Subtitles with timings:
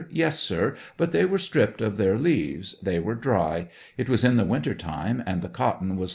[0.09, 3.67] Yes, sir; but they were stripped of their leaves; they were dry;
[3.99, 6.09] it was in the winter time, and the cot ton was